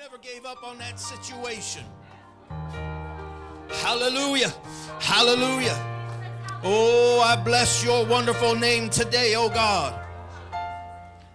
[0.00, 1.84] never gave up on that situation.
[3.68, 4.50] Hallelujah.
[4.98, 5.76] Hallelujah.
[6.64, 10.02] Oh, I bless your wonderful name today, oh God.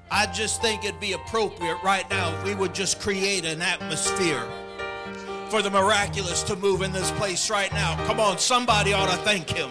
[0.10, 4.44] I just think it'd be appropriate right now if we would just create an atmosphere
[5.50, 8.04] for the miraculous to move in this place right now.
[8.08, 9.70] Come on, somebody ought to thank him.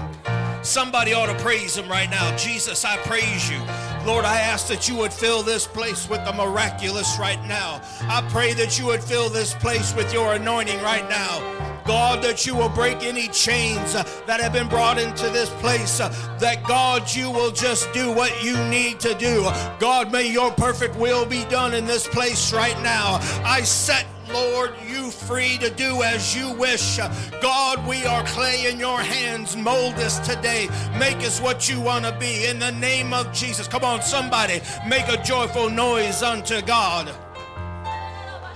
[0.62, 2.36] Somebody ought to praise him right now.
[2.36, 3.60] Jesus, I praise you.
[4.06, 7.80] Lord, I ask that you would fill this place with the miraculous right now.
[8.02, 11.40] I pray that you would fill this place with your anointing right now.
[11.86, 15.98] God, that you will break any chains that have been brought into this place.
[15.98, 19.42] That God, you will just do what you need to do.
[19.78, 23.18] God, may your perfect will be done in this place right now.
[23.44, 26.98] I set Lord, you free to do as you wish.
[27.40, 29.56] God, we are clay in your hands.
[29.56, 30.68] Mold us today.
[30.98, 32.46] Make us what you want to be.
[32.46, 33.68] In the name of Jesus.
[33.68, 37.08] Come on, somebody, make a joyful noise unto God.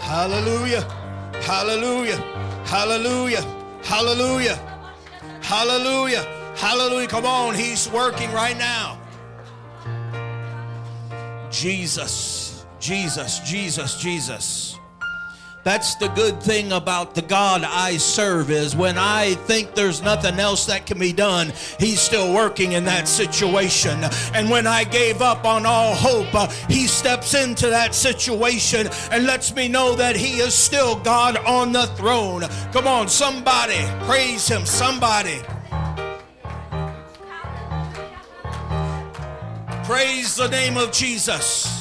[0.01, 0.83] Hallelujah.
[1.43, 2.17] Hallelujah.
[2.65, 3.43] Hallelujah.
[3.83, 4.57] Hallelujah.
[5.43, 6.55] Hallelujah.
[6.57, 7.09] Hallelujah.
[7.09, 8.99] Come on, he's working right now.
[11.51, 12.67] Jesus.
[12.81, 13.41] Jesus.
[13.41, 14.01] Jesus.
[14.01, 14.78] Jesus.
[15.69, 20.41] That's the good thing about the God I serve is when I think there's nothing
[20.41, 24.03] else that can be done, he's still working in that situation.
[24.33, 29.27] And when I gave up on all hope, uh, he steps into that situation and
[29.27, 32.45] lets me know that he is still God on the throne.
[32.73, 35.43] Come on, somebody, praise him, somebody.
[39.85, 41.78] Praise the name of Jesus.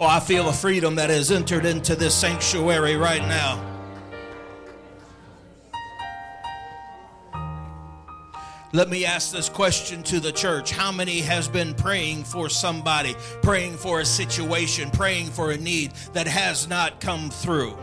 [0.00, 3.64] Oh, I feel a freedom that has entered into this sanctuary right now.
[8.72, 10.70] Let me ask this question to the church.
[10.70, 15.92] How many has been praying for somebody, praying for a situation, praying for a need
[16.12, 17.76] that has not come through?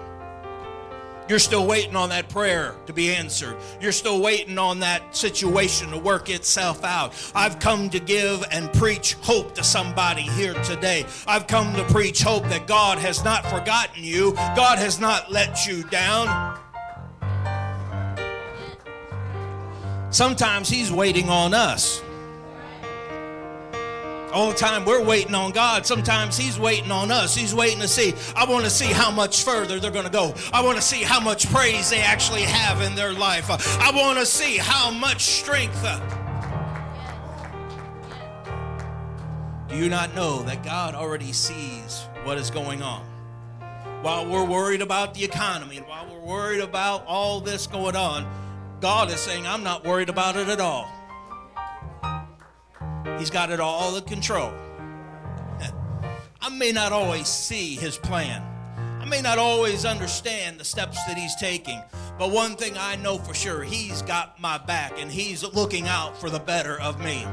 [1.27, 3.57] You're still waiting on that prayer to be answered.
[3.81, 7.13] You're still waiting on that situation to work itself out.
[7.33, 11.05] I've come to give and preach hope to somebody here today.
[11.25, 15.65] I've come to preach hope that God has not forgotten you, God has not let
[15.65, 16.59] you down.
[20.11, 22.01] Sometimes He's waiting on us.
[24.35, 25.85] All the time we're waiting on God.
[25.85, 27.33] Sometimes He's waiting on us.
[27.33, 28.13] He's waiting to see.
[28.35, 30.35] I want to see how much further they're going to go.
[30.51, 33.49] I want to see how much praise they actually have in their life.
[33.79, 35.81] I want to see how much strength.
[39.69, 43.05] Do you not know that God already sees what is going on?
[44.01, 48.29] While we're worried about the economy and while we're worried about all this going on,
[48.81, 50.91] God is saying, I'm not worried about it at all.
[53.17, 54.53] He's got it all under control.
[56.41, 58.41] I may not always see his plan.
[59.01, 61.81] I may not always understand the steps that he's taking,
[62.17, 66.19] but one thing I know for sure, he's got my back and he's looking out
[66.19, 67.25] for the better of me.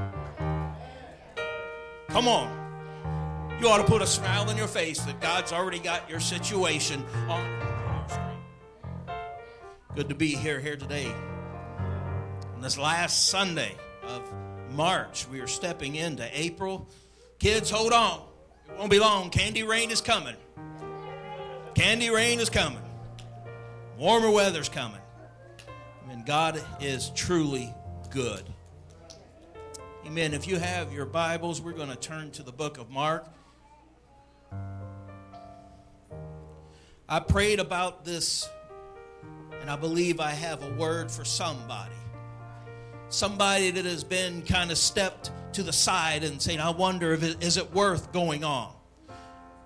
[2.09, 3.59] Come on.
[3.61, 7.05] You ought to put a smile on your face that God's already got your situation
[7.29, 7.63] on.
[9.95, 11.13] Good to be here here today.
[12.55, 14.23] On this last Sunday of
[14.75, 15.27] March.
[15.29, 16.89] We are stepping into April.
[17.39, 18.23] Kids, hold on.
[18.69, 19.31] It won't be long.
[19.31, 20.37] Candy rain is coming.
[21.75, 22.83] Candy rain is coming.
[23.99, 25.01] Warmer weather's coming.
[26.11, 27.73] And God is truly
[28.11, 28.45] good.
[30.07, 30.35] Amen.
[30.35, 33.27] If you have your Bibles, we're going to turn to the book of Mark.
[37.09, 38.49] I prayed about this,
[39.61, 41.93] and I believe I have a word for somebody
[43.13, 47.23] somebody that has been kind of stepped to the side and saying, I wonder if
[47.23, 48.73] it is it worth going on.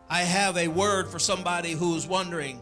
[0.09, 2.61] I have a word for somebody who's wondering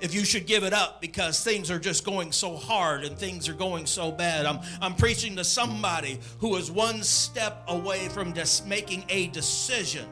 [0.00, 3.48] if you should give it up because things are just going so hard and things
[3.48, 4.46] are going so bad.
[4.46, 10.06] I'm, I'm preaching to somebody who is one step away from just making a decision.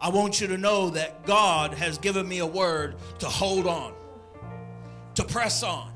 [0.00, 3.94] I want you to know that God has given me a word to hold on,
[5.14, 5.93] to press on,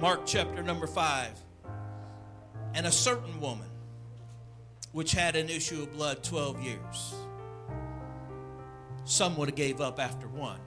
[0.00, 1.30] Mark chapter number 5.
[2.74, 3.66] And a certain woman
[4.92, 7.14] which had an issue of blood 12 years.
[9.04, 10.60] Some would have gave up after one.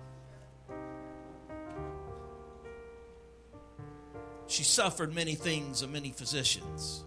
[4.48, 7.06] She suffered many things of many physicians.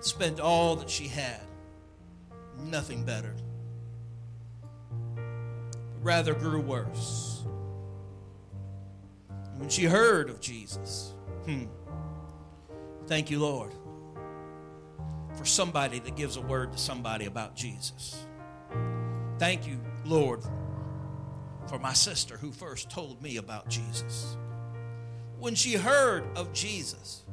[0.00, 1.42] Spent all that she had.
[2.64, 3.34] Nothing better.
[6.00, 7.28] Rather grew worse
[9.58, 11.14] when she heard of Jesus.
[11.44, 11.64] Hmm.
[13.06, 13.72] Thank you, Lord.
[15.34, 18.26] for somebody that gives a word to somebody about Jesus.
[19.38, 20.42] Thank you, Lord,
[21.68, 24.36] for my sister who first told me about Jesus.
[25.38, 27.24] When she heard of Jesus,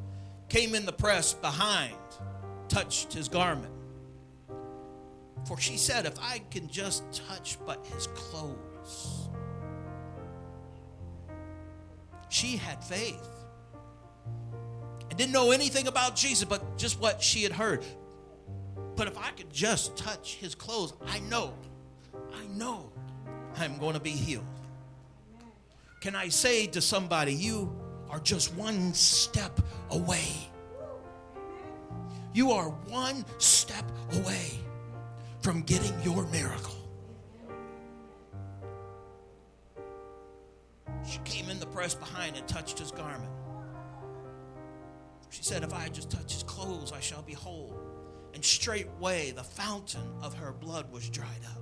[0.50, 1.96] came in the press behind,
[2.68, 3.74] touched his garment.
[5.48, 9.25] For she said, If I can just touch but his clothes.
[12.36, 13.26] She had faith
[15.10, 17.82] and didn't know anything about Jesus, but just what she had heard.
[18.98, 21.54] But if I could just touch his clothes, I know,
[22.34, 22.92] I know
[23.56, 24.44] I'm going to be healed.
[26.02, 27.74] Can I say to somebody, you
[28.10, 29.58] are just one step
[29.90, 30.28] away?
[32.34, 34.60] You are one step away
[35.40, 36.75] from getting your miracle.
[41.08, 43.32] She came in the press behind and touched his garment.
[45.30, 47.78] She said, If I just touch his clothes, I shall be whole.
[48.34, 51.62] And straightway the fountain of her blood was dried up.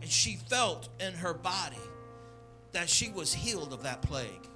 [0.00, 1.76] And she felt in her body
[2.72, 4.48] that she was healed of that plague.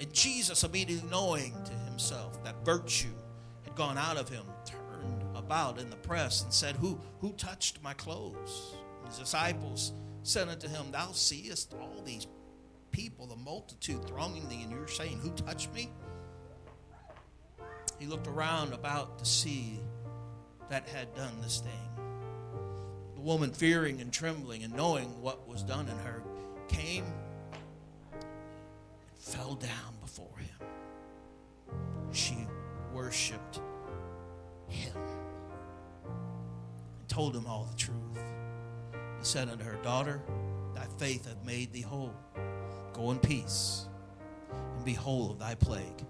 [0.00, 3.14] And Jesus, immediately knowing to himself that virtue
[3.64, 7.82] had gone out of him, turned about in the press and said, Who, who touched
[7.82, 8.74] my clothes?
[9.06, 9.92] His disciples
[10.22, 12.26] said unto him, Thou seest all these
[12.98, 15.88] people, the multitude thronging thee, and you're saying, Who touched me?
[18.00, 19.78] He looked around about to see
[20.68, 22.04] that had done this thing.
[23.14, 26.24] The woman, fearing and trembling and knowing what was done in her,
[26.66, 27.04] came
[28.12, 28.24] and
[29.14, 30.68] fell down before him.
[32.10, 32.48] She
[32.92, 33.60] worshiped
[34.66, 34.96] him
[36.98, 37.96] and told him all the truth.
[38.92, 40.20] He said unto her, Daughter,
[40.74, 42.14] thy faith hath made thee whole.
[42.98, 43.86] Go in peace
[44.74, 46.04] and be whole of thy plague.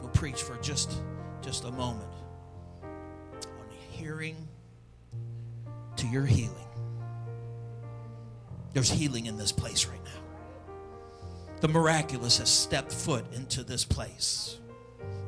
[0.00, 0.92] We'll preach for just,
[1.42, 2.12] just a moment
[3.44, 4.36] on hearing
[5.96, 6.54] to your healing.
[8.74, 10.76] There's healing in this place right now.
[11.60, 14.60] The miraculous has stepped foot into this place.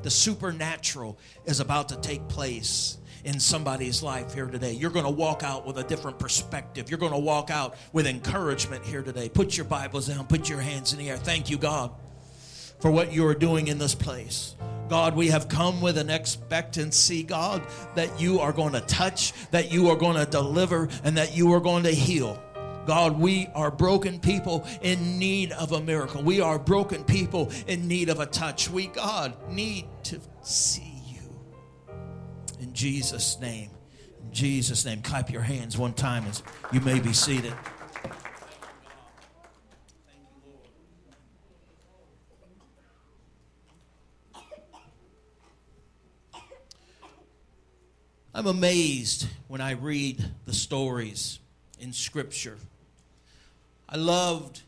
[0.03, 4.72] The supernatural is about to take place in somebody's life here today.
[4.72, 6.90] You're going to walk out with a different perspective.
[6.90, 9.28] You're going to walk out with encouragement here today.
[9.28, 11.17] Put your Bibles down, put your hands in the air.
[11.17, 11.90] Thank you, God,
[12.81, 14.55] for what you are doing in this place.
[14.88, 17.62] God, we have come with an expectancy, God,
[17.94, 21.52] that you are going to touch, that you are going to deliver, and that you
[21.52, 22.43] are going to heal.
[22.87, 26.23] God, we are broken people in need of a miracle.
[26.25, 28.69] We are broken people in need of a touch.
[28.69, 31.00] We, God, need to see.
[32.61, 33.71] In Jesus' name.
[34.23, 35.01] In Jesus' name.
[35.01, 36.43] Clap your hands one time as
[36.73, 37.55] you may be seated.
[48.35, 51.41] I'm amazed when I read the stories
[51.79, 52.57] in Scripture.
[53.89, 54.62] I loved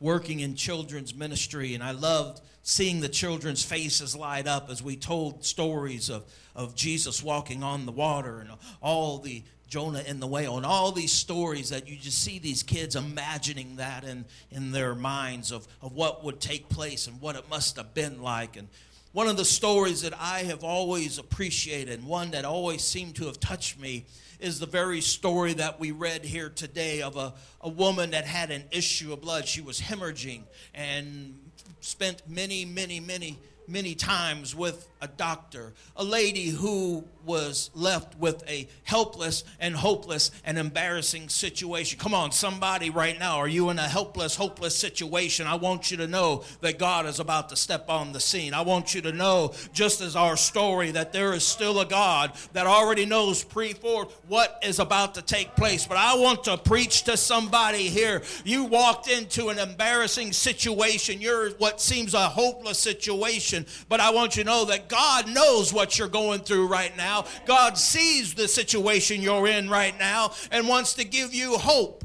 [0.00, 4.96] working in children's ministry, and I loved seeing the children's faces light up as we
[4.96, 6.24] told stories of,
[6.54, 8.50] of Jesus walking on the water and
[8.80, 9.42] all the
[9.72, 13.76] Jonah in the whale, and all these stories that you just see these kids imagining
[13.76, 17.76] that in, in their minds of, of what would take place and what it must
[17.76, 18.58] have been like.
[18.58, 18.68] And
[19.12, 23.26] one of the stories that I have always appreciated, and one that always seemed to
[23.26, 24.04] have touched me,
[24.40, 28.50] is the very story that we read here today of a, a woman that had
[28.50, 29.48] an issue of blood.
[29.48, 30.42] She was hemorrhaging
[30.74, 31.38] and
[31.82, 38.42] spent many, many, many many times with a doctor, a lady who was left with
[38.48, 41.98] a helpless and hopeless and embarrassing situation.
[41.98, 45.46] Come on, somebody right now, are you in a helpless, hopeless situation?
[45.46, 48.54] I want you to know that God is about to step on the scene.
[48.54, 52.32] I want you to know, just as our story, that there is still a God
[52.52, 55.86] that already knows pre forward what is about to take place.
[55.86, 58.22] But I want to preach to somebody here.
[58.44, 64.36] You walked into an embarrassing situation, you're what seems a hopeless situation, but I want
[64.36, 67.11] you to know that God knows what you're going through right now.
[67.44, 72.04] God sees the situation you're in right now and wants to give you hope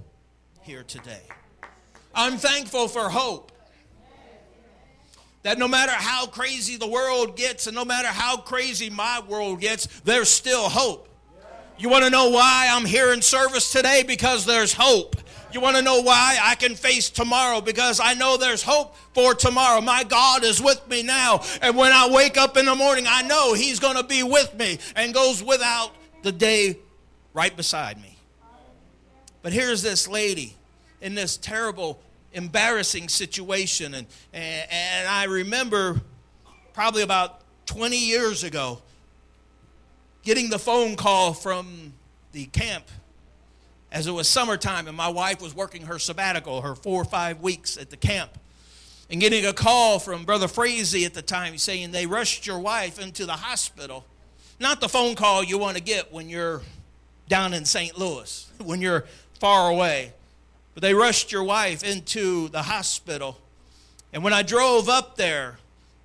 [0.61, 1.21] here today.
[2.13, 3.51] I'm thankful for hope.
[5.43, 9.61] That no matter how crazy the world gets and no matter how crazy my world
[9.61, 11.07] gets, there's still hope.
[11.77, 14.03] You want to know why I'm here in service today?
[14.05, 15.15] Because there's hope.
[15.57, 16.37] You want to know why?
[16.39, 19.81] I can face tomorrow because I know there's hope for tomorrow.
[19.81, 21.41] My God is with me now.
[21.63, 24.53] And when I wake up in the morning, I know He's going to be with
[24.53, 26.77] me and goes without the day
[27.33, 28.19] right beside me.
[29.41, 30.55] But here's this lady
[31.01, 31.99] in this terrible,
[32.33, 33.95] embarrassing situation.
[33.95, 35.99] And, and, and I remember
[36.73, 38.79] probably about 20 years ago,
[40.21, 41.93] getting the phone call from
[42.31, 42.85] the camp
[43.91, 47.41] as it was summertime and my wife was working her sabbatical, her four or five
[47.41, 48.31] weeks at the camp,
[49.09, 52.99] and getting a call from Brother Frazee at the time saying they rushed your wife
[52.99, 54.05] into the hospital.
[54.59, 56.61] Not the phone call you want to get when you're
[57.29, 57.97] down in St.
[57.97, 59.05] Louis, when you're
[59.39, 60.13] far away,
[60.73, 63.37] but they rushed your wife into the hospital.
[64.11, 65.57] And when I drove up there,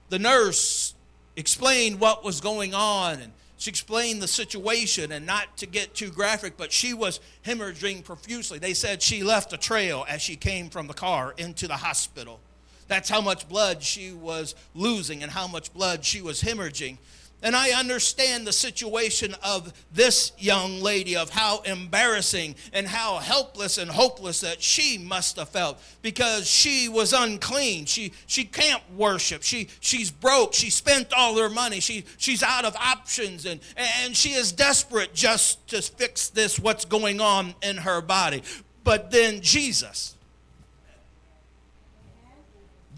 [0.09, 0.95] the nurse
[1.37, 3.33] explained what was going on and
[3.63, 8.59] she explained the situation and not to get too graphic, but she was hemorrhaging profusely.
[8.59, 12.41] They said she left a trail as she came from the car into the hospital.
[12.89, 16.99] That's how much blood she was losing and how much blood she was hemorrhaging.
[17.43, 23.79] And I understand the situation of this young lady, of how embarrassing and how helpless
[23.79, 27.87] and hopeless that she must have felt because she was unclean.
[27.87, 29.43] She, she can't worship.
[29.43, 30.55] She, she's broke.
[30.55, 31.81] She spent all her money.
[31.81, 36.85] She, she's out of options and, and she is desperate just to fix this, what's
[36.85, 38.43] going on in her body.
[38.85, 40.15] But then Jesus,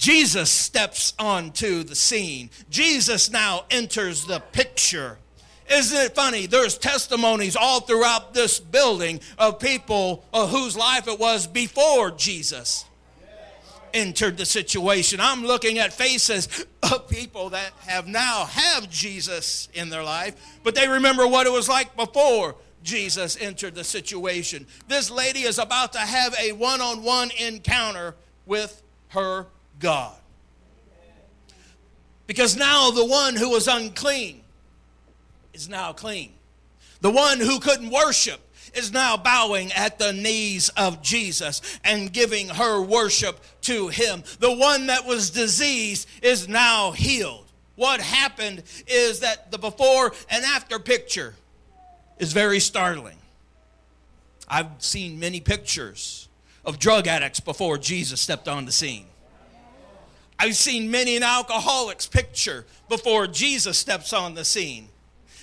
[0.04, 2.50] Jesus steps onto the scene.
[2.68, 5.16] Jesus now enters the picture.
[5.70, 6.44] Isn't it funny?
[6.44, 12.84] There's testimonies all throughout this building of people whose life it was before Jesus
[13.94, 15.20] entered the situation.
[15.22, 20.74] I'm looking at faces of people that have now have Jesus in their life, but
[20.74, 24.66] they remember what it was like before Jesus entered the situation.
[24.86, 29.46] This lady is about to have a one-on-one encounter with her
[29.78, 30.16] God.
[32.26, 34.42] Because now the one who was unclean
[35.52, 36.32] is now clean.
[37.00, 38.40] The one who couldn't worship
[38.74, 44.22] is now bowing at the knees of Jesus and giving her worship to him.
[44.40, 47.46] The one that was diseased is now healed.
[47.76, 51.34] What happened is that the before and after picture
[52.18, 53.16] is very startling.
[54.48, 56.28] I've seen many pictures
[56.64, 59.06] of drug addicts before Jesus stepped on the scene.
[60.38, 64.88] I've seen many an alcoholic's picture before Jesus steps on the scene.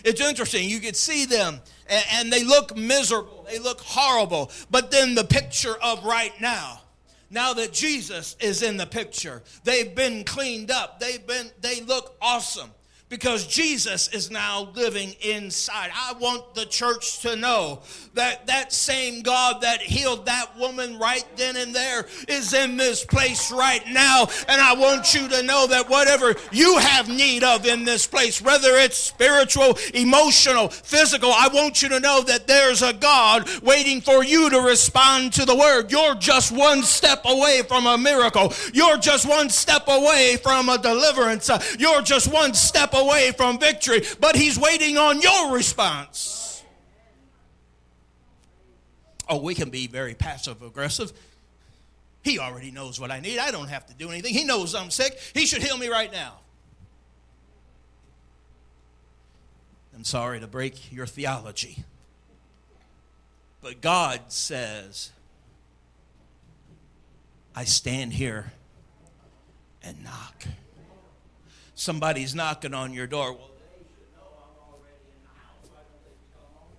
[0.04, 0.70] It's interesting.
[0.70, 4.52] You could see them and, they look miserable, they look horrible.
[4.70, 6.82] But then the picture of right now,
[7.30, 11.00] now that Jesus is in the picture, they've been cleaned up.
[11.00, 12.72] They've been they look awesome
[13.12, 15.92] because Jesus is now living inside.
[15.94, 17.82] I want the church to know
[18.14, 23.04] that that same God that healed that woman right then and there is in this
[23.04, 24.28] place right now.
[24.48, 28.42] And I want you to know that whatever you have need of in this place,
[28.42, 34.00] whether it's spiritual, emotional, physical, I want you to know that there's a God waiting
[34.00, 35.92] for you to respond to the word.
[35.92, 38.54] You're just one step away from a miracle.
[38.74, 41.50] You're just one step away from a deliverance.
[41.78, 46.64] You're just one step away away from victory, but He's waiting on your response.
[49.28, 51.14] Oh, we can be very passive aggressive.
[52.24, 53.40] He already knows what I need.
[53.40, 54.34] I don't have to do anything.
[54.34, 55.18] He knows I'm sick.
[55.34, 56.40] He should heal me right now.
[59.96, 61.84] I'm sorry to break your theology.
[63.62, 65.12] But God says,
[67.56, 68.54] I stand here
[69.84, 70.46] and knock
[71.82, 73.34] somebody's knocking on your door.
[73.34, 75.68] Well, they should know I'm already in the house.
[75.74, 76.78] Why don't they come home?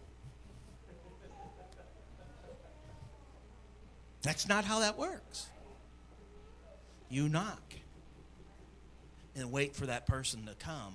[4.23, 5.49] That's not how that works.
[7.11, 7.61] You knock
[9.35, 10.95] and wait for that person to come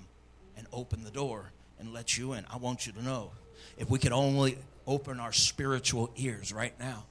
[0.56, 2.46] and open the door and let you in.
[2.50, 3.32] I want you to know
[3.76, 7.04] if we could only open our spiritual ears right now,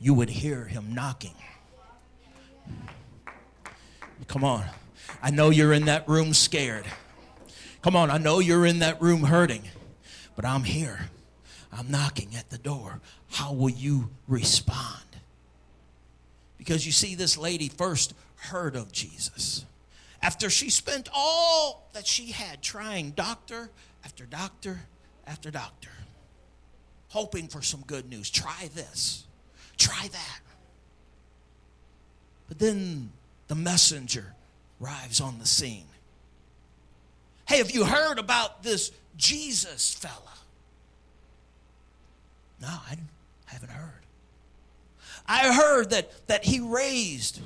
[0.00, 1.34] you would hear him knocking.
[4.26, 4.64] Come on.
[5.22, 6.86] I know you're in that room scared.
[7.82, 9.62] Come on, I know you're in that room hurting,
[10.36, 11.10] but I'm here.
[11.72, 13.00] I'm knocking at the door.
[13.30, 15.02] How will you respond?
[16.58, 19.64] Because you see, this lady first heard of Jesus.
[20.22, 23.70] After she spent all that she had trying doctor
[24.04, 24.82] after doctor
[25.26, 25.90] after doctor,
[27.08, 28.30] hoping for some good news.
[28.30, 29.24] Try this,
[29.76, 30.40] try that.
[32.48, 33.10] But then
[33.48, 34.34] the messenger
[34.82, 35.86] arrives on the scene.
[37.46, 40.14] Hey, have you heard about this Jesus fella?
[42.60, 42.96] No, I
[43.46, 44.02] haven't heard.
[45.26, 47.40] I heard that, that he raised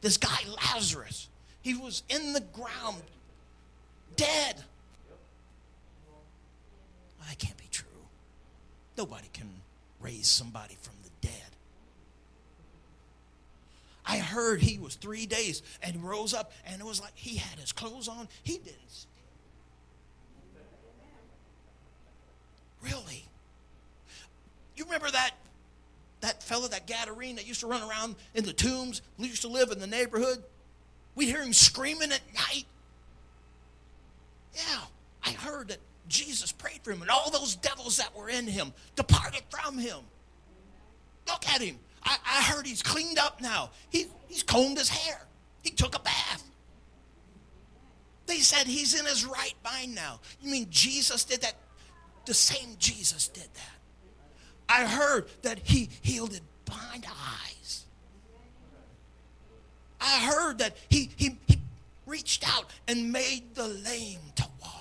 [0.00, 0.38] this guy
[0.72, 1.28] Lazarus.
[1.62, 3.02] He was in the ground,
[4.16, 4.62] dead.
[7.26, 7.86] That can't be true.
[8.96, 9.48] Nobody can
[10.00, 11.50] raise somebody from the dead.
[14.10, 17.60] I heard he was three days and rose up, and it was like he had
[17.60, 18.26] his clothes on.
[18.42, 19.06] He didn't.
[22.82, 23.24] Really?
[24.74, 25.30] You remember that
[26.22, 29.70] that fella, that Gadarene that used to run around in the tombs, used to live
[29.70, 30.42] in the neighborhood?
[31.14, 32.64] We'd hear him screaming at night.
[34.54, 34.80] Yeah,
[35.24, 38.72] I heard that Jesus prayed for him, and all those devils that were in him
[38.96, 39.98] departed from him.
[41.28, 41.78] Look at him.
[42.04, 43.70] I, I heard he's cleaned up now.
[43.90, 45.20] He, he's combed his hair.
[45.62, 46.44] He took a bath.
[48.26, 50.20] They said he's in his right mind now.
[50.40, 51.54] You mean Jesus did that?
[52.26, 53.76] The same Jesus did that.
[54.68, 57.84] I heard that he healed blind eyes.
[60.00, 61.58] I heard that he, he, he
[62.06, 64.79] reached out and made the lame to walk.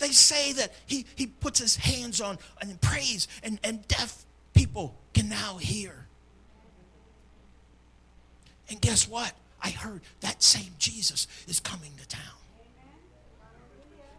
[0.00, 4.96] They say that he, he puts his hands on and prays, and, and deaf people
[5.12, 6.06] can now hear.
[8.70, 9.32] And guess what?
[9.62, 12.22] I heard that same Jesus is coming to town.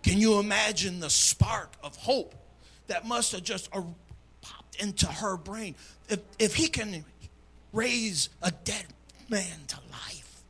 [0.04, 2.36] Can you imagine the spark of hope
[2.86, 5.74] that must have just popped into her brain?
[6.10, 7.06] If, if he can
[7.74, 8.86] raise a dead
[9.30, 10.44] man to life,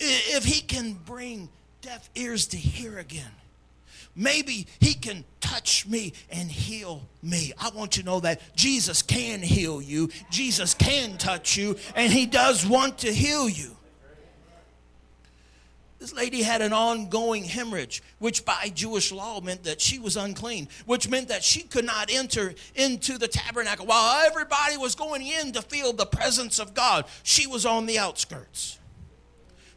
[0.00, 1.50] if he can bring
[1.82, 3.32] deaf ears to hear again,
[4.18, 7.52] maybe he can touch me and heal me.
[7.58, 12.12] I want you to know that Jesus can heal you, Jesus can touch you, and
[12.12, 13.70] he does want to heal you.
[15.98, 20.68] This lady had an ongoing hemorrhage, which by Jewish law meant that she was unclean,
[20.86, 23.86] which meant that she could not enter into the tabernacle.
[23.86, 27.98] While everybody was going in to feel the presence of God, she was on the
[27.98, 28.78] outskirts.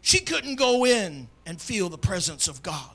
[0.01, 2.91] She couldn't go in and feel the presence of God.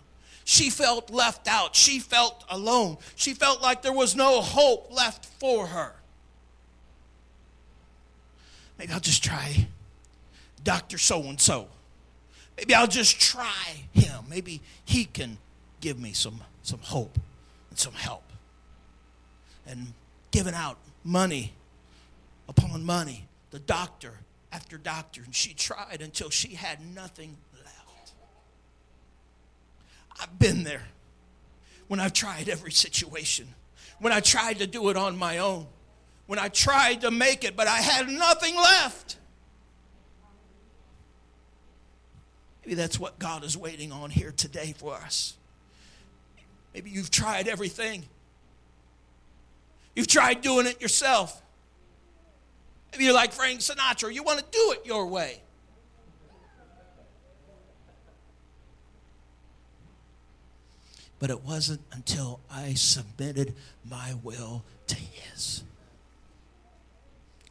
[0.49, 1.75] She felt left out.
[1.75, 2.99] She felt alone.
[3.17, 5.93] She felt like there was no hope left for her.
[8.79, 9.67] Maybe I'll just try
[10.63, 10.99] Dr.
[10.99, 11.67] So and so.
[12.57, 14.27] Maybe I'll just try him.
[14.31, 15.39] Maybe he can
[15.81, 17.19] give me some, some hope
[17.71, 18.23] and some help.
[19.67, 19.95] And
[20.31, 21.55] giving out money
[22.49, 24.13] upon money, the doctor
[24.53, 27.37] after doctor, and she tried until she had nothing.
[30.21, 30.85] I've been there
[31.89, 33.47] when I've tried every situation,
[34.01, 35.67] when I tried to do it on my own,
[36.27, 39.17] when I tried to make it, but I had nothing left.
[42.65, 45.37] Maybe that's what God is waiting on here today for us.
[46.75, 48.05] Maybe you've tried everything.
[49.95, 51.41] You've tried doing it yourself.
[52.91, 55.41] Maybe you're like Frank Sinatra, you want to do it your way.
[61.19, 63.55] But it wasn't until I submitted
[63.89, 65.65] my will to His.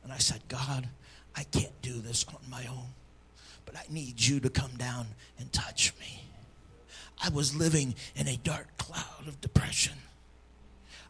[0.03, 0.87] And I said, God,
[1.35, 2.87] I can't do this on my own
[3.65, 5.07] but I need you to come down
[5.39, 6.23] and touch me.
[7.21, 9.93] I was living in a dark cloud of depression.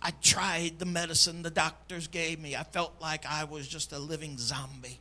[0.01, 2.55] I tried the medicine the doctors gave me.
[2.55, 4.99] I felt like I was just a living zombie.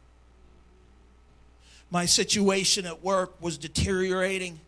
[1.90, 4.60] My situation at work was deteriorating.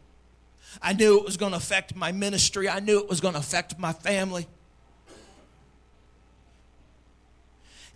[0.82, 3.40] I knew it was going to affect my ministry, I knew it was going to
[3.40, 4.46] affect my family.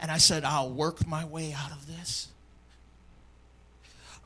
[0.00, 2.28] And I said, I'll work my way out of this.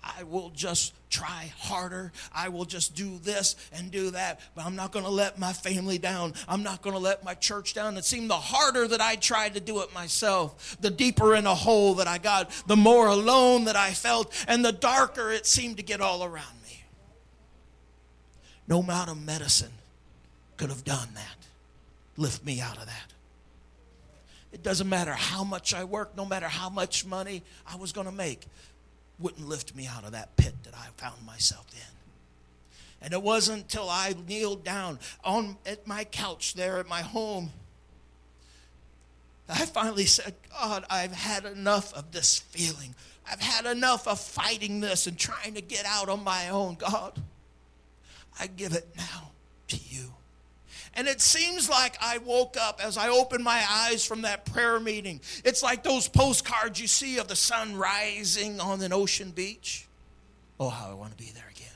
[0.04, 2.12] I will just try harder.
[2.33, 4.40] I will just do this and do that.
[4.54, 6.35] But I'm not going to let my family down.
[6.46, 7.96] I'm not going to let my church down.
[7.96, 11.54] It seemed the harder that I tried to do it myself, the deeper in a
[11.54, 15.78] hole that I got, the more alone that I felt, and the darker it seemed
[15.78, 16.63] to get all around me.
[18.66, 19.72] No amount of medicine
[20.57, 21.37] could have done that,
[22.16, 23.12] lift me out of that.
[24.53, 28.07] It doesn't matter how much I work, no matter how much money I was going
[28.07, 28.46] to make
[29.18, 33.05] wouldn't lift me out of that pit that I found myself in.
[33.05, 37.50] And it wasn't until I kneeled down on at my couch there at my home
[39.48, 42.94] I finally said, God, I've had enough of this feeling.
[43.31, 46.77] I've had enough of fighting this and trying to get out on my own.
[46.77, 47.20] God,
[48.38, 49.31] I give it now
[49.68, 50.12] to you.
[50.97, 54.79] And it seems like I woke up as I opened my eyes from that prayer
[54.79, 55.20] meeting.
[55.44, 59.88] It's like those postcards you see of the sun rising on an ocean beach.
[60.61, 61.66] Oh, how I want to be there again.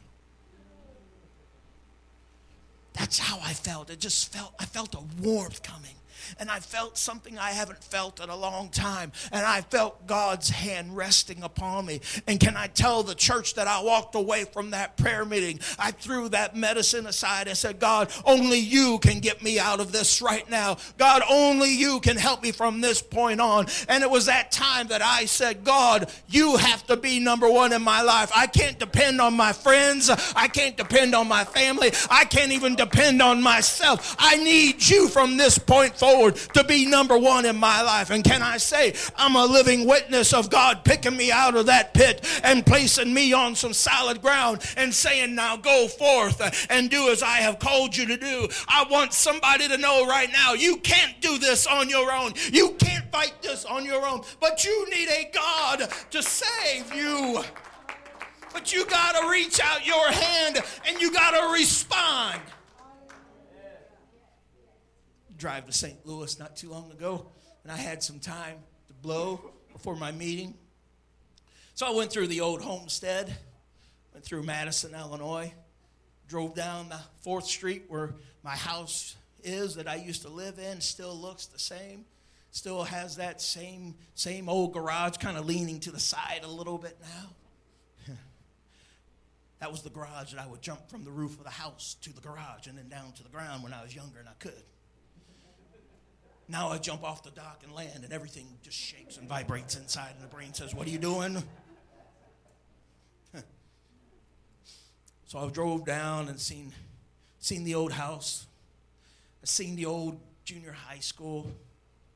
[2.92, 3.90] That's how I felt.
[3.90, 5.97] It just felt, I felt a warmth coming.
[6.38, 9.12] And I felt something I haven't felt in a long time.
[9.32, 12.00] And I felt God's hand resting upon me.
[12.26, 15.60] And can I tell the church that I walked away from that prayer meeting?
[15.78, 19.92] I threw that medicine aside and said, God, only you can get me out of
[19.92, 20.76] this right now.
[20.96, 23.66] God, only you can help me from this point on.
[23.88, 27.72] And it was that time that I said, God, you have to be number one
[27.72, 28.30] in my life.
[28.34, 30.10] I can't depend on my friends.
[30.34, 31.92] I can't depend on my family.
[32.10, 34.16] I can't even depend on myself.
[34.18, 36.17] I need you from this point forward
[36.54, 38.10] to be number one in my life.
[38.10, 41.94] And can I say, I'm a living witness of God picking me out of that
[41.94, 47.10] pit and placing me on some solid ground and saying, Now go forth and do
[47.10, 48.48] as I have called you to do.
[48.66, 52.32] I want somebody to know right now you can't do this on your own.
[52.52, 57.42] You can't fight this on your own, but you need a God to save you.
[58.52, 62.40] But you got to reach out your hand and you got to respond
[65.38, 66.04] drive to St.
[66.04, 67.26] Louis not too long ago,
[67.62, 68.56] and I had some time
[68.88, 70.54] to blow before my meeting.
[71.74, 73.34] So I went through the old homestead,
[74.12, 75.52] went through Madison, Illinois,
[76.26, 80.80] drove down the 4th Street where my house is that I used to live in,
[80.80, 82.04] still looks the same.
[82.50, 86.78] Still has that same same old garage kind of leaning to the side a little
[86.78, 88.14] bit now.
[89.60, 92.12] that was the garage that I would jump from the roof of the house to
[92.12, 94.64] the garage and then down to the ground when I was younger and I could.
[96.48, 100.12] Now I jump off the dock and land, and everything just shakes and vibrates inside,
[100.14, 101.42] and the brain says, What are you doing?
[105.26, 106.72] so I drove down and seen,
[107.38, 108.46] seen the old house.
[109.42, 111.52] I seen the old junior high school,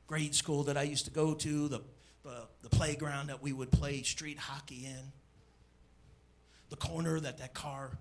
[0.07, 1.81] grade school that I used to go to, the,
[2.23, 5.11] the, the playground that we would play street hockey in,
[6.71, 7.91] the corner that that car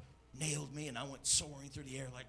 [0.40, 2.24] nailed me, and I went soaring through the air like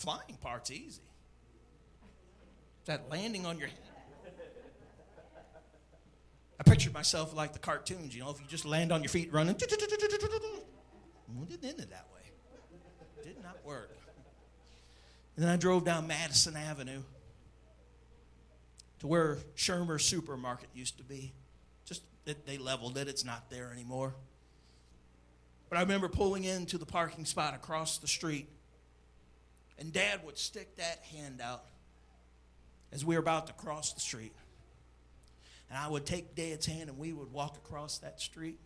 [0.00, 1.02] Flying part's easy.
[2.86, 3.76] That landing on your head.
[6.58, 9.30] I pictured myself like the cartoons, you know, if you just land on your feet
[9.30, 9.56] running.
[9.58, 12.22] Well, didn't end it that way.
[13.22, 13.94] Did not work.
[15.36, 17.02] And then I drove down Madison Avenue
[19.00, 21.34] to where Shermer Supermarket used to be.
[21.84, 24.14] Just it, they leveled it, it's not there anymore.
[25.68, 28.48] But I remember pulling into the parking spot across the street
[29.80, 31.64] and Dad would stick that hand out
[32.92, 34.32] as we were about to cross the street.
[35.70, 38.58] And I would take Dad's hand and we would walk across that street.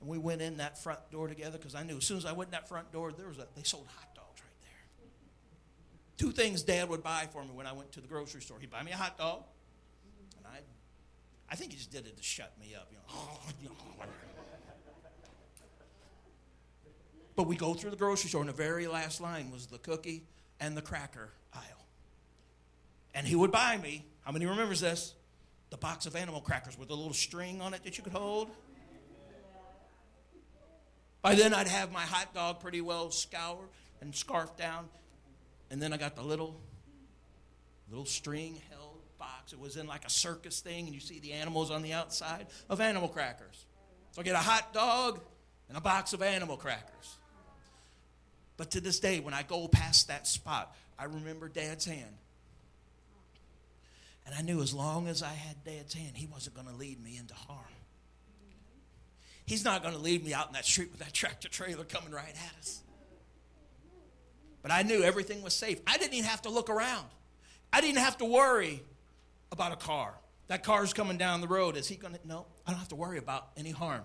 [0.00, 2.32] And we went in that front door together because I knew as soon as I
[2.32, 5.06] went in that front door, there was a, they sold hot dogs right there.
[6.16, 8.58] Two things Dad would buy for me when I went to the grocery store.
[8.60, 9.42] He'd buy me a hot dog,
[10.38, 10.60] and I,
[11.50, 12.88] I think he just did it to shut me up.
[12.90, 13.74] You know,
[17.40, 20.24] But we go through the grocery store, and the very last line was the cookie
[20.60, 21.86] and the cracker aisle.
[23.14, 25.14] And he would buy me, how many remembers this?
[25.70, 28.50] The box of animal crackers with a little string on it that you could hold.
[31.22, 33.70] By then, I'd have my hot dog pretty well scoured
[34.02, 34.90] and scarfed down.
[35.70, 36.60] And then I got the little,
[37.88, 39.54] little string held box.
[39.54, 42.48] It was in like a circus thing, and you see the animals on the outside
[42.68, 43.64] of animal crackers.
[44.10, 45.20] So I get a hot dog
[45.70, 47.16] and a box of animal crackers.
[48.60, 52.14] But to this day, when I go past that spot, I remember Dad's hand.
[54.26, 57.02] And I knew as long as I had Dad's hand, he wasn't going to lead
[57.02, 57.64] me into harm.
[59.46, 62.12] He's not going to lead me out in that street with that tractor trailer coming
[62.12, 62.82] right at us.
[64.60, 65.80] But I knew everything was safe.
[65.86, 67.06] I didn't even have to look around.
[67.72, 68.82] I didn't have to worry
[69.50, 70.12] about a car.
[70.48, 71.78] That car's coming down the road.
[71.78, 72.20] Is he going to?
[72.28, 74.02] No, I don't have to worry about any harm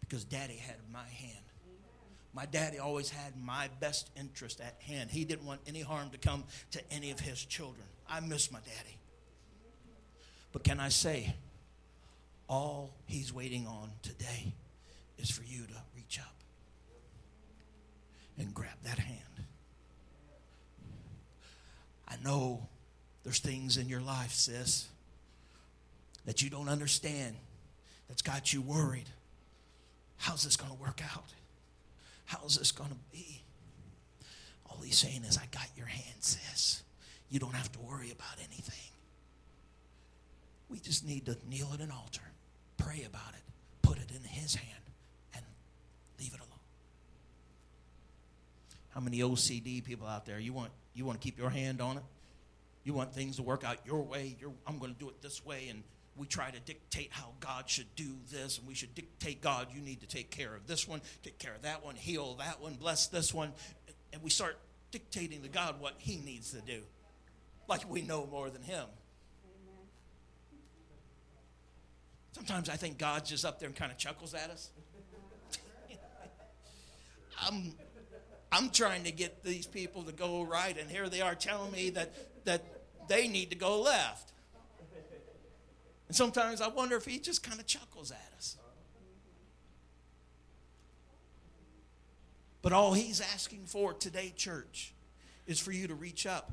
[0.00, 1.45] because Daddy had my hand
[2.36, 5.10] my daddy always had my best interest at hand.
[5.10, 7.86] He didn't want any harm to come to any of his children.
[8.06, 8.98] I miss my daddy.
[10.52, 11.34] But can I say,
[12.46, 14.52] all he's waiting on today
[15.16, 16.34] is for you to reach up
[18.38, 19.18] and grab that hand.
[22.06, 22.68] I know
[23.24, 24.88] there's things in your life, sis,
[26.26, 27.34] that you don't understand,
[28.08, 29.08] that's got you worried.
[30.18, 31.32] How's this going to work out?
[32.26, 33.42] How's this going to be?
[34.68, 36.82] All he's saying is, I got your hand, sis.
[37.30, 38.74] You don't have to worry about anything.
[40.68, 42.22] We just need to kneel at an altar,
[42.76, 43.42] pray about it,
[43.82, 44.82] put it in his hand,
[45.34, 45.44] and
[46.18, 46.50] leave it alone.
[48.90, 50.40] How many OCD people out there?
[50.40, 52.02] You want you want to keep your hand on it?
[52.82, 54.36] You want things to work out your way.
[54.66, 55.82] I'm going to do it this way, and
[56.16, 59.80] we try to dictate how God should do this, and we should dictate God, you
[59.80, 62.74] need to take care of this one, take care of that one, heal that one,
[62.74, 63.52] bless this one.
[64.12, 64.56] and we start
[64.90, 66.82] dictating to God what He needs to do,
[67.68, 68.86] like we know more than Him.
[72.32, 74.70] Sometimes I think God's just up there and kind of chuckles at us.
[77.40, 77.72] I'm,
[78.52, 81.90] I'm trying to get these people to go right, and here they are telling me
[81.90, 82.12] that,
[82.44, 82.62] that
[83.08, 84.32] they need to go left.
[86.08, 88.56] And sometimes I wonder if he just kind of chuckles at us.
[92.62, 94.92] But all he's asking for today, church,
[95.46, 96.50] is for you to reach up,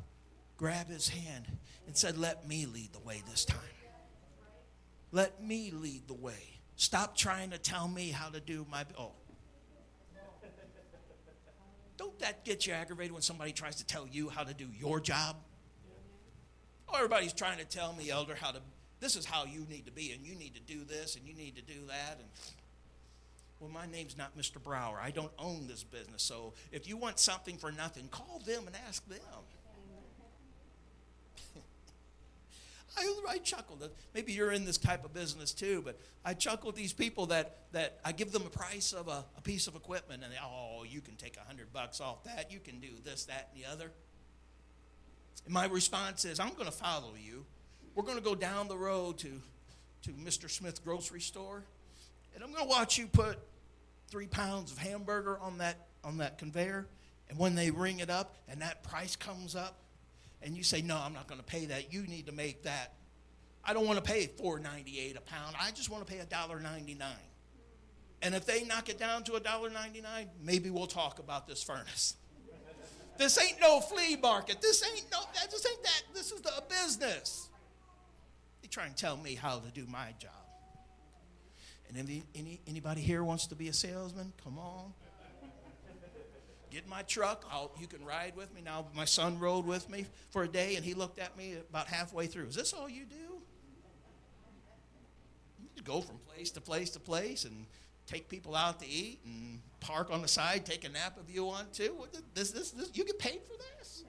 [0.58, 1.48] grab his hand,
[1.88, 3.60] and said, Let me lead the way this time.
[5.12, 6.60] Let me lead the way.
[6.76, 8.86] Stop trying to tell me how to do my.
[8.98, 9.12] Oh.
[11.98, 15.00] Don't that get you aggravated when somebody tries to tell you how to do your
[15.00, 15.38] job?
[16.90, 18.60] Oh, everybody's trying to tell me, elder, how to.
[19.04, 21.34] This is how you need to be, and you need to do this, and you
[21.34, 22.30] need to do that, and.
[23.60, 24.62] Well, my name's not Mr.
[24.62, 24.98] Brower.
[25.02, 26.22] I don't own this business.
[26.22, 29.20] So if you want something for nothing, call them and ask them.
[32.98, 33.90] I, I chuckled.
[34.14, 38.00] Maybe you're in this type of business too, but I chuckle these people that, that
[38.04, 41.00] I give them a price of a, a piece of equipment and they, oh, you
[41.00, 42.52] can take a hundred bucks off that.
[42.52, 43.92] You can do this, that, and the other.
[45.46, 47.46] And my response is, I'm going to follow you.
[47.96, 49.42] We're going to go down the road to,
[50.04, 50.50] to Mr.
[50.50, 51.64] Smith's grocery store,
[52.34, 53.38] and I'm going to watch you put
[54.08, 56.88] three pounds of hamburger on that on that conveyor.
[57.30, 59.78] And when they ring it up and that price comes up,
[60.42, 61.94] and you say, No, I'm not going to pay that.
[61.94, 62.94] You need to make that.
[63.64, 65.56] I don't want to pay $4.98 a pound.
[65.60, 66.98] I just want to pay $1.99.
[68.22, 70.04] And if they knock it down to $1.99,
[70.42, 72.16] maybe we'll talk about this furnace.
[73.18, 74.62] This ain't no flea market.
[74.62, 76.02] This ain't no, this ain't that.
[76.14, 77.50] This is the business.
[78.74, 80.32] Try and tell me how to do my job.
[81.88, 84.34] And any, any, anybody here wants to be a salesman?
[84.44, 84.94] Come on
[86.74, 87.46] get my truck.
[87.52, 88.62] I'll, you can ride with me.
[88.62, 91.88] Now, my son rode with me for a day, and he looked at me about
[91.88, 92.48] halfway through.
[92.48, 93.42] Is this all you do?
[95.76, 97.66] You go from place to place to place and
[98.08, 101.46] take people out to eat and park on the side, take a nap if you
[101.46, 101.92] want to.
[102.34, 104.04] This, this, this, you get paid for this?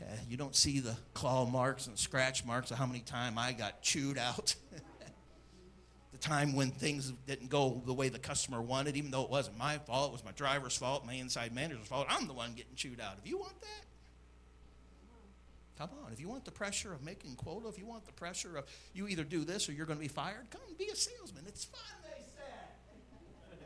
[0.00, 3.52] Yeah, you don't see the claw marks and scratch marks of how many times I
[3.52, 4.54] got chewed out.
[6.12, 9.56] The time when things didn't go the way the customer wanted, even though it wasn't
[9.56, 12.06] my fault, it was my driver's fault, my inside manager's fault.
[12.10, 13.16] I'm the one getting chewed out.
[13.22, 13.84] If you want that,
[15.78, 16.12] come on.
[16.12, 19.08] If you want the pressure of making quota, if you want the pressure of you
[19.08, 21.44] either do this or you're going to be fired, come be a salesman.
[21.46, 23.52] It's fun, they said.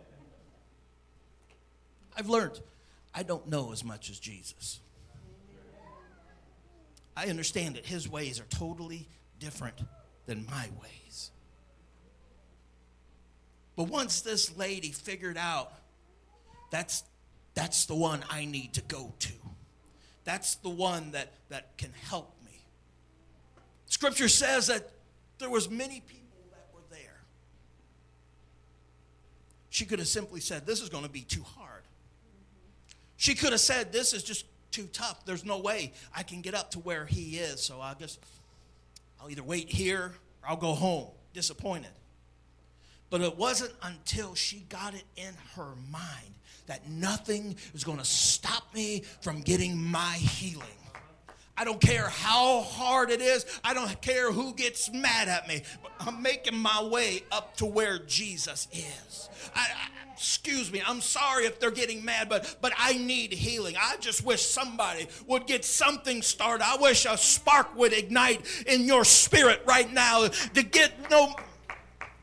[2.16, 2.60] I've learned
[3.14, 4.80] I don't know as much as Jesus.
[7.16, 9.76] I understand that his ways are totally different
[10.26, 11.30] than my ways.
[13.76, 15.72] But once this lady figured out
[16.70, 17.04] that's
[17.54, 19.32] that's the one I need to go to.
[20.24, 22.64] That's the one that, that can help me.
[23.86, 24.90] Scripture says that
[25.38, 27.20] there was many people that were there.
[29.70, 31.82] She could have simply said, This is going to be too hard.
[33.16, 35.24] She could have said, This is just too tough.
[35.24, 37.62] There's no way I can get up to where he is.
[37.62, 38.18] So I'll just,
[39.20, 41.90] I'll either wait here or I'll go home disappointed.
[43.08, 46.34] But it wasn't until she got it in her mind
[46.66, 50.66] that nothing is going to stop me from getting my healing.
[51.56, 53.46] I don't care how hard it is.
[53.62, 55.62] I don't care who gets mad at me.
[56.00, 59.28] I'm making my way up to where Jesus is.
[59.54, 60.82] I, I, excuse me.
[60.84, 63.76] I'm sorry if they're getting mad, but but I need healing.
[63.80, 66.64] I just wish somebody would get something started.
[66.66, 71.34] I wish a spark would ignite in your spirit right now to get no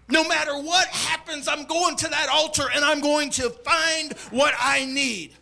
[0.09, 4.53] no matter what happens, I'm going to that altar and I'm going to find what
[4.59, 5.33] I need.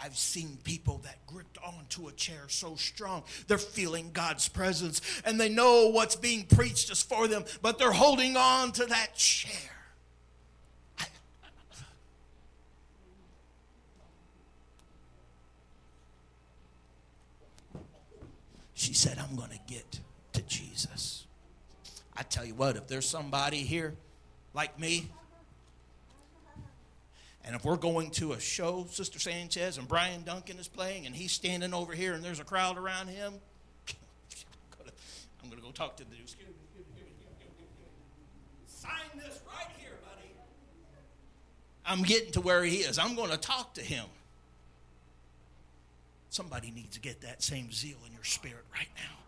[0.00, 1.25] I've seen people that
[1.66, 6.90] onto a chair so strong, they're feeling God's presence and they know what's being preached
[6.90, 9.70] is for them, but they're holding on to that chair.
[18.74, 20.00] She said, I'm going to get
[20.34, 21.24] to Jesus.
[22.14, 23.94] I tell you what, if there's somebody here
[24.52, 25.08] like me,
[27.46, 31.14] and if we're going to a show, Sister Sanchez and Brian Duncan is playing, and
[31.14, 33.34] he's standing over here, and there's a crowd around him,
[35.42, 36.28] I'm going to go talk to the dude.
[38.66, 40.28] Sign this right here, buddy.
[41.86, 42.98] I'm getting to where he is.
[42.98, 44.06] I'm going to talk to him.
[46.30, 49.25] Somebody needs to get that same zeal in your spirit right now.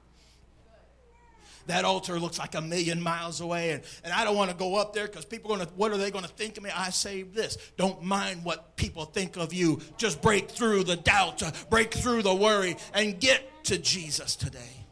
[1.69, 4.77] That altar looks like a million miles away, and, and I don't want to go
[4.77, 6.71] up there because people are going to, what are they going to think of me?
[6.75, 9.81] I say this don't mind what people think of you.
[9.97, 14.87] Just break through the doubt, break through the worry, and get to Jesus today.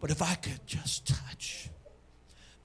[0.00, 1.68] But if I could just touch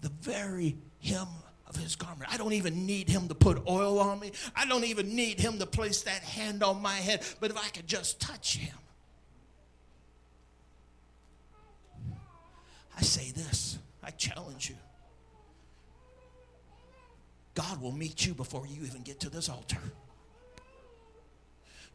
[0.01, 1.27] the very hem
[1.67, 2.31] of his garment.
[2.31, 4.31] I don't even need him to put oil on me.
[4.55, 7.23] I don't even need him to place that hand on my head.
[7.39, 8.75] But if I could just touch him.
[12.97, 14.75] I say this, I challenge you.
[17.53, 19.79] God will meet you before you even get to this altar.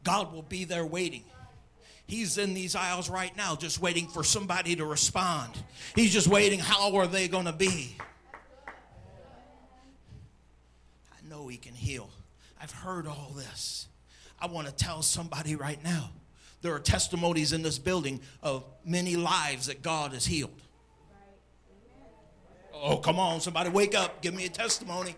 [0.02, 1.24] God will be there waiting.
[2.06, 5.52] He's in these aisles right now, just waiting for somebody to respond.
[5.94, 7.96] He's just waiting, how are they going to be?
[11.12, 12.10] I know He can heal.
[12.60, 13.86] I've heard all this.
[14.40, 16.10] I want to tell somebody right now
[16.62, 20.60] there are testimonies in this building of many lives that God has healed.
[22.82, 25.14] Oh, come on, somebody wake up, give me a testimony.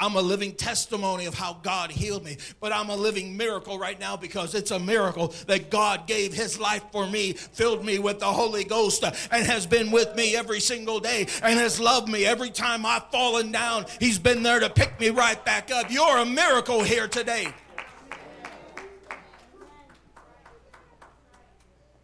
[0.00, 2.38] I'm a living testimony of how God healed me.
[2.58, 6.58] But I'm a living miracle right now because it's a miracle that God gave his
[6.58, 10.58] life for me, filled me with the Holy Ghost, and has been with me every
[10.58, 13.84] single day and has loved me every time I've fallen down.
[13.98, 15.90] He's been there to pick me right back up.
[15.90, 17.52] You're a miracle here today.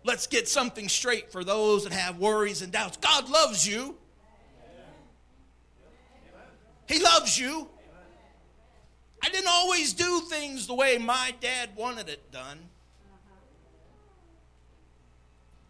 [0.04, 2.98] Let's get something straight for those that have worries and doubts.
[2.98, 3.96] God loves you.
[6.86, 7.68] He loves you.
[9.22, 12.58] I didn't always do things the way my dad wanted it done.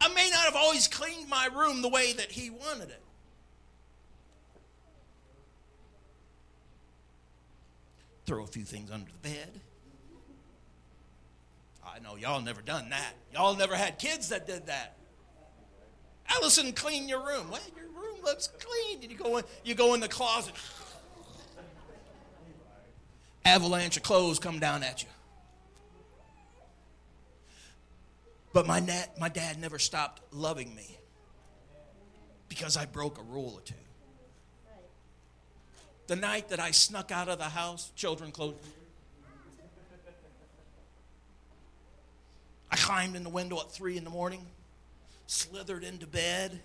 [0.01, 3.03] I may not have always cleaned my room the way that he wanted it.
[8.27, 9.61] Throw a few things under the bed.
[11.85, 13.15] I know y'all never done that.
[13.33, 14.97] Y'all never had kids that did that.
[16.29, 17.51] Allison, clean your room.
[17.51, 19.03] Well, your room looks clean.
[19.03, 20.55] And you go in, you go in the closet
[23.47, 25.09] avalanche of clothes come down at you.
[28.53, 30.99] But my, dad, my dad never stopped loving me
[32.49, 33.75] because I broke a rule or two.
[36.09, 38.57] The night that I snuck out of the house, children closed.
[42.71, 44.45] I climbed in the window at three in the morning,
[45.27, 46.61] slithered into bed,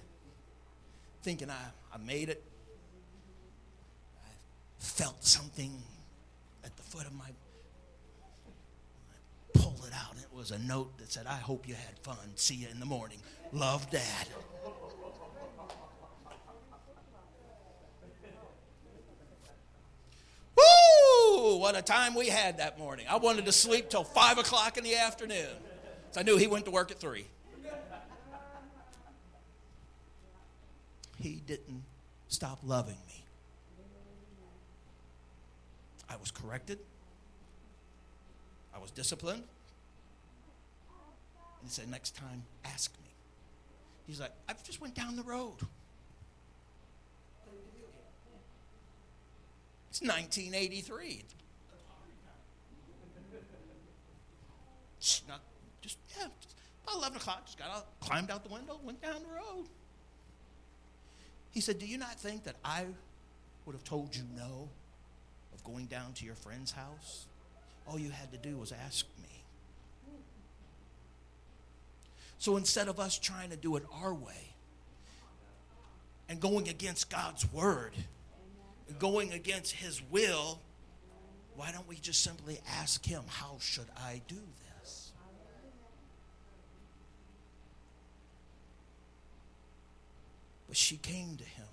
[1.23, 1.57] thinking I,
[1.93, 2.43] I made it.
[4.23, 4.29] I
[4.79, 5.71] felt something
[6.91, 7.25] foot of my
[9.53, 10.17] I pulled it out.
[10.17, 12.17] It was a note that said, I hope you had fun.
[12.35, 13.19] See you in the morning.
[13.53, 14.27] Love, Dad.
[20.57, 21.55] Woo!
[21.57, 23.05] What a time we had that morning.
[23.09, 25.47] I wanted to sleep till 5 o'clock in the afternoon.
[26.11, 27.25] So I knew he went to work at 3.
[31.19, 31.83] He didn't
[32.27, 33.20] stop loving me.
[36.11, 36.77] I was corrected.
[38.75, 39.43] I was disciplined.
[41.59, 43.07] And he said, next time, ask me.
[44.07, 45.55] He's like, I just went down the road.
[49.89, 51.23] It's 1983.
[54.99, 55.41] Snuck,
[55.81, 59.15] just, yeah, just about 11 o'clock, just got out, climbed out the window, went down
[59.23, 59.65] the road.
[61.51, 62.85] He said, Do you not think that I
[63.65, 64.69] would have told you no
[65.63, 67.25] going down to your friend's house,
[67.87, 69.27] all you had to do was ask me.
[72.37, 74.55] So instead of us trying to do it our way
[76.27, 77.91] and going against God's word,
[78.97, 80.59] going against his will,
[81.55, 84.39] why don't we just simply ask him, How should I do
[84.81, 85.11] this?
[90.67, 91.67] But she came to him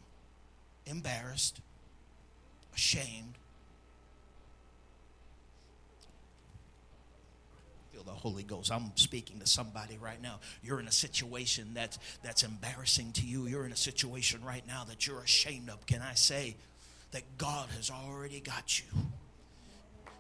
[0.87, 1.61] embarrassed,
[2.75, 3.35] ashamed,
[7.99, 8.71] feel the Holy Ghost.
[8.71, 10.41] I'm speaking to somebody right now.
[10.63, 13.47] You're in a situation that's that's embarrassing to you.
[13.47, 15.85] You're in a situation right now that you're ashamed of.
[15.87, 16.57] Can I say
[17.11, 18.87] that God has already got you?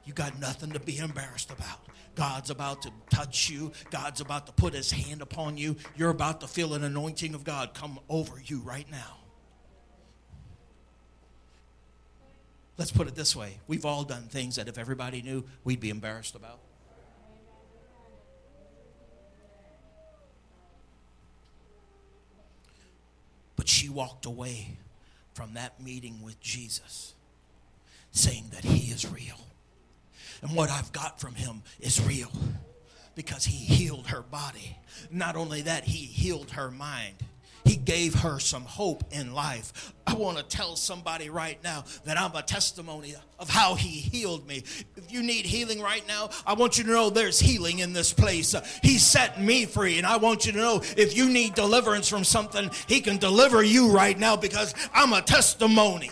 [0.05, 1.87] You got nothing to be embarrassed about.
[2.15, 3.73] God's about to touch you.
[3.91, 5.77] God's about to put his hand upon you.
[5.97, 9.19] You're about to feel an anointing of God come over you right now.
[12.79, 13.59] Let's put it this way.
[13.67, 16.61] We've all done things that if everybody knew, we'd be embarrassed about.
[23.59, 24.77] But walked away
[25.35, 27.15] from that meeting with Jesus
[28.11, 29.39] saying that he is real.
[30.43, 32.31] And what I've got from him is real.
[33.19, 34.77] because he healed her body.
[35.11, 37.17] Not only that, he healed her mind.
[37.69, 39.93] He gave her some hope in life.
[40.07, 44.49] I want to tell somebody right now that I'm a testimony of how he healed
[44.49, 44.63] me.
[44.97, 48.11] If you need healing right now, I want you to know there's healing in this
[48.11, 48.55] place.
[48.83, 52.25] He set me free, and I want you to know if you need deliverance from
[52.25, 56.11] something, he can deliver you right now because I'm a testimony.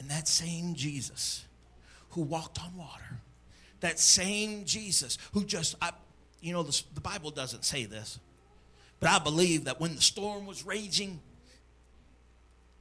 [0.00, 1.46] And that same Jesus
[2.10, 3.20] who walked on water,
[3.80, 5.92] that same Jesus who just, I,
[6.40, 8.18] you know, the, the Bible doesn't say this,
[9.00, 11.20] but I believe that when the storm was raging,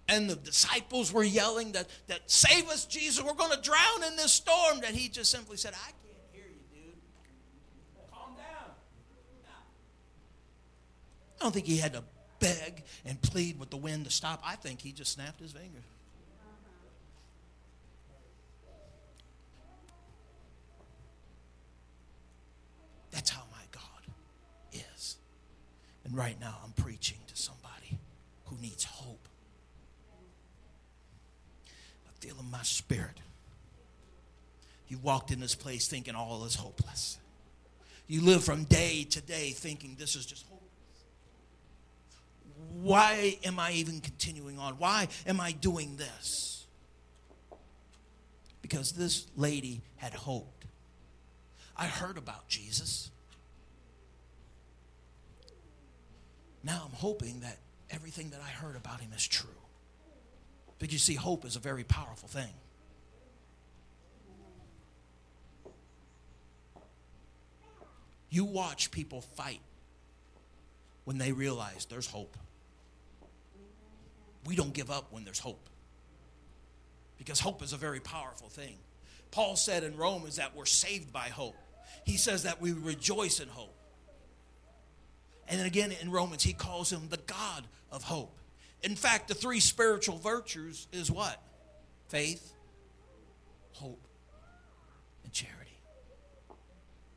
[0.07, 4.15] and the disciples were yelling that, that save us jesus we're going to drown in
[4.17, 6.93] this storm that he just simply said i can't hear you dude.
[8.11, 8.69] Calm down.
[11.39, 12.03] I don't think he had to
[12.39, 14.43] beg and plead with the wind to stop.
[14.45, 15.81] I think he just snapped his fingers
[23.15, 23.81] that's how my God
[24.73, 25.15] is.
[26.03, 27.97] and right now, I'm preaching to somebody
[28.43, 29.29] who needs hope.
[32.05, 33.21] I feel in my spirit.
[34.89, 37.17] You walked in this place thinking all is hopeless.
[38.07, 40.65] You live from day to day thinking this is just hopeless.
[42.81, 44.73] Why am I even continuing on?
[44.73, 46.65] Why am I doing this?
[48.61, 50.64] Because this lady had hoped.
[51.77, 53.11] I heard about Jesus.
[56.63, 57.57] Now I'm hoping that
[57.89, 59.49] everything that I heard about him is true.
[60.79, 62.53] But you see, hope is a very powerful thing.
[68.29, 69.61] You watch people fight
[71.05, 72.35] when they realize there's hope.
[74.45, 75.69] We don't give up when there's hope.
[77.17, 78.75] Because hope is a very powerful thing.
[79.31, 81.55] Paul said in Romans that we're saved by hope.
[82.03, 83.75] He says that we rejoice in hope.
[85.47, 88.39] And then again in Romans, he calls him the God of hope.
[88.83, 91.41] In fact, the three spiritual virtues is what?
[92.07, 92.53] Faith,
[93.73, 94.07] hope,
[95.23, 95.79] and charity.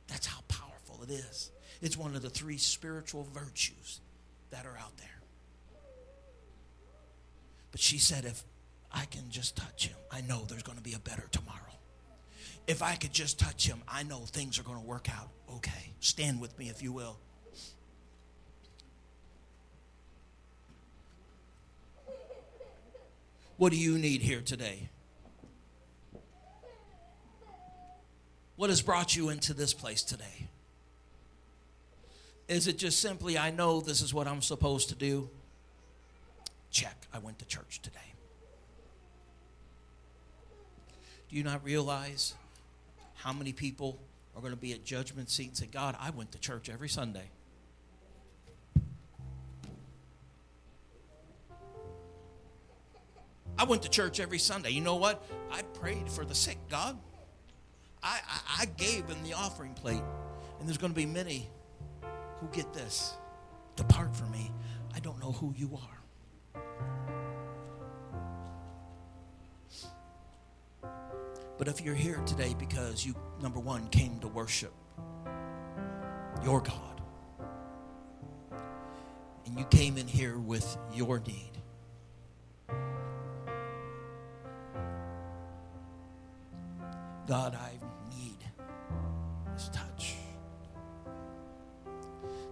[0.08, 1.50] That's how powerful it is.
[1.80, 4.00] It's one of the three spiritual virtues
[4.50, 5.08] that are out there.
[7.70, 8.42] But she said, if
[8.90, 11.58] I can just touch him, I know there's going to be a better tomorrow.
[12.68, 15.92] If I could just touch him, I know things are going to work out okay.
[16.00, 17.16] Stand with me, if you will.
[23.56, 24.90] What do you need here today?
[28.56, 30.48] What has brought you into this place today?
[32.48, 35.30] Is it just simply, I know this is what I'm supposed to do?
[36.70, 37.98] Check, I went to church today.
[41.30, 42.34] Do you not realize
[43.18, 43.98] how many people
[44.34, 46.88] are going to be at judgment seat and say, God, I went to church every
[46.88, 47.30] Sunday?
[53.58, 54.70] I went to church every Sunday.
[54.70, 55.26] You know what?
[55.50, 56.96] I prayed for the sick, God.
[58.00, 60.02] I, I, I gave in the offering plate.
[60.60, 61.50] And there's going to be many
[62.40, 63.14] who get this.
[63.74, 64.52] Depart from me.
[64.94, 65.97] I don't know who you are.
[71.58, 74.72] But if you're here today because you, number one, came to worship
[76.44, 77.02] your God,
[79.44, 81.50] and you came in here with your need,
[87.26, 87.72] God, I
[88.16, 88.38] need
[89.52, 90.14] this touch.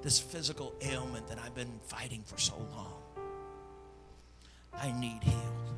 [0.02, 3.02] This physical ailment that I've been fighting for so long.
[4.74, 5.70] I need healed.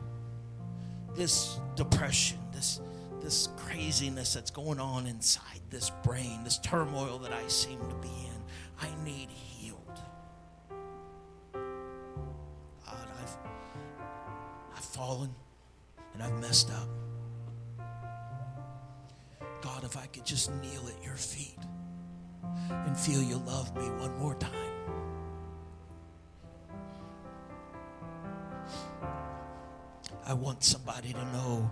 [1.14, 2.81] This depression, this,
[3.21, 8.09] this craziness that's going on inside this brain, this turmoil that I seem to be
[8.09, 8.43] in,
[8.81, 10.01] I need healed.
[11.53, 13.37] God, I've,
[14.77, 15.31] I've fallen
[16.14, 16.89] and I've messed up.
[19.61, 21.59] God, if I could just kneel at your feet
[22.71, 24.53] and feel you love me one more time.
[30.25, 31.71] I want somebody to know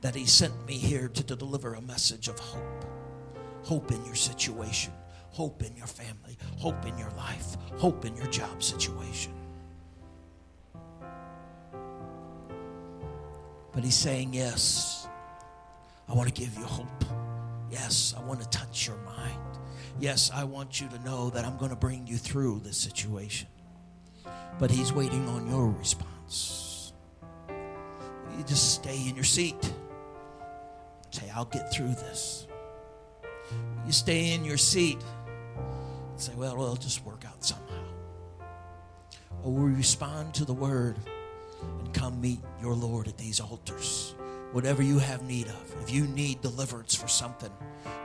[0.00, 2.84] that He sent me here to deliver a message of hope.
[3.64, 4.92] Hope in your situation,
[5.30, 9.32] hope in your family, hope in your life, hope in your job situation.
[13.72, 15.08] But He's saying, Yes.
[16.08, 17.04] I want to give you hope.
[17.70, 19.38] Yes, I want to touch your mind.
[20.00, 23.48] Yes, I want you to know that I'm going to bring you through this situation.
[24.58, 26.92] But He's waiting on your response.
[27.50, 29.72] You just stay in your seat.
[31.38, 32.48] I'll get through this.
[33.86, 34.98] You stay in your seat
[36.10, 37.84] and say, well, it'll just work out somehow.
[39.44, 40.96] Or we respond to the word
[41.78, 44.16] and come meet your Lord at these altars.
[44.50, 45.76] Whatever you have need of.
[45.80, 47.52] If you need deliverance for something,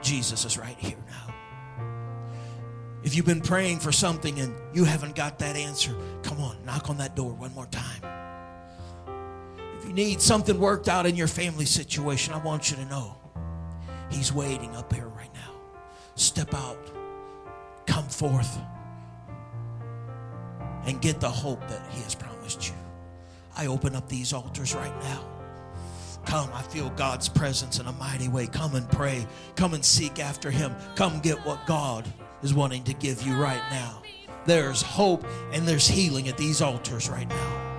[0.00, 1.34] Jesus is right here now.
[3.02, 6.88] If you've been praying for something and you haven't got that answer, come on, knock
[6.88, 8.00] on that door one more time.
[9.76, 13.16] If you need something worked out in your family situation, I want you to know
[14.10, 15.52] He's waiting up here right now.
[16.14, 16.90] Step out,
[17.86, 18.58] come forth,
[20.86, 22.74] and get the hope that He has promised you.
[23.56, 25.24] I open up these altars right now.
[26.26, 28.46] Come, I feel God's presence in a mighty way.
[28.46, 29.26] Come and pray.
[29.56, 30.74] Come and seek after Him.
[30.96, 32.10] Come get what God
[32.42, 34.02] is wanting to give you right now.
[34.46, 37.73] There's hope and there's healing at these altars right now.